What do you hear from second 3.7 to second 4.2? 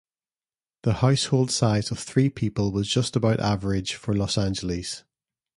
for